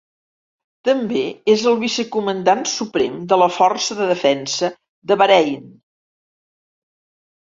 També 0.87 1.19
és 1.55 1.65
el 1.71 1.75
vicecomandant 1.83 2.63
suprem 2.71 3.19
de 3.33 3.37
la 3.41 3.47
Força 3.57 3.97
de 3.99 4.07
Defensa 4.13 4.71
de 5.13 5.19
Bahrein. 5.23 5.69